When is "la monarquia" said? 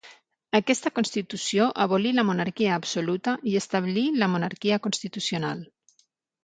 2.21-2.73, 4.25-4.83